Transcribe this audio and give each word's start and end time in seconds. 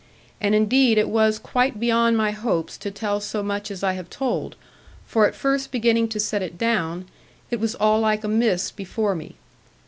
And 0.41 0.55
indeed 0.55 0.97
it 0.97 1.09
was 1.09 1.37
quite 1.37 1.79
beyond 1.79 2.17
my 2.17 2.31
hopes 2.31 2.75
to 2.79 2.89
tell 2.89 3.19
so 3.21 3.43
much 3.43 3.69
as 3.69 3.83
I 3.83 3.93
have 3.93 4.09
told, 4.09 4.55
for 5.05 5.27
at 5.27 5.35
first 5.35 5.71
beginning 5.71 6.07
to 6.07 6.19
set 6.19 6.41
it 6.41 6.57
down, 6.57 7.05
it 7.51 7.59
was 7.59 7.75
all 7.75 7.99
like 7.99 8.23
a 8.23 8.27
mist 8.27 8.75
before 8.75 9.13
me. 9.13 9.35